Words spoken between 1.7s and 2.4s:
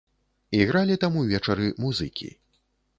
музыкі.